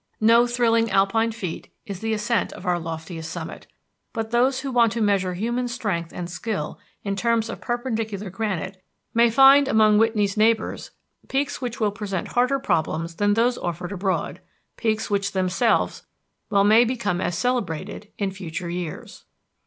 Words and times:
No 0.19 0.47
thrilling 0.47 0.89
Alpine 0.89 1.31
feat 1.31 1.71
is 1.85 1.99
the 1.99 2.11
ascent 2.11 2.51
of 2.53 2.65
our 2.65 2.79
loftiest 2.79 3.29
summit. 3.29 3.67
But 4.13 4.31
those 4.31 4.61
who 4.61 4.71
want 4.71 4.93
to 4.93 4.99
measure 5.01 5.35
human 5.35 5.67
strength 5.67 6.11
and 6.11 6.27
skill 6.27 6.79
in 7.03 7.15
terms 7.15 7.49
of 7.49 7.61
perpendicular 7.61 8.31
granite 8.31 8.83
may 9.13 9.29
find 9.29 9.67
among 9.67 9.99
Whitney's 9.99 10.35
neighbors 10.35 10.89
peaks 11.27 11.61
which 11.61 11.79
will 11.79 11.91
present 11.91 12.29
harder 12.29 12.57
problems 12.57 13.17
than 13.17 13.35
those 13.35 13.59
offered 13.59 13.91
abroad, 13.91 14.41
peaks 14.75 15.11
which 15.11 15.33
themselves 15.33 16.01
well 16.49 16.63
may 16.63 16.83
become 16.83 17.21
as 17.21 17.37
celebrated 17.37 18.11
in 18.17 18.31
future 18.31 18.71
years. 18.71 19.25